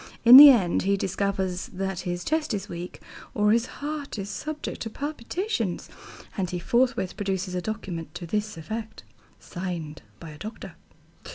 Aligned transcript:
In 0.25 0.35
the 0.37 0.49
end 0.49 0.81
he 0.81 0.97
discovers 0.97 1.67
that 1.67 1.99
his 2.09 2.23
chest 2.23 2.55
is 2.55 2.67
weak, 2.67 2.99
or 3.35 3.51
his 3.51 3.67
heart 3.67 4.17
is 4.17 4.31
subject 4.31 4.81
to 4.81 4.89
palpitations, 4.89 5.89
and 6.35 6.49
he 6.49 6.57
forthwith 6.57 7.15
produces 7.15 7.53
a 7.53 7.61
document 7.61 8.15
to 8.15 8.25
this 8.25 8.57
effect, 8.57 9.03
signed 9.39 10.01
by 10.19 10.31
a 10.31 10.39
doctor. 10.39 10.73